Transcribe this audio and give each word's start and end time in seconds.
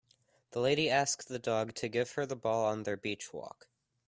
The 0.49 0.59
lady 0.59 0.89
ask 0.89 1.25
the 1.25 1.37
dog 1.37 1.75
to 1.75 1.87
give 1.87 2.13
her 2.13 2.25
the 2.25 2.35
ball 2.35 2.65
on 2.65 2.81
their 2.81 2.97
beach 2.97 3.31
walk. 3.31 3.67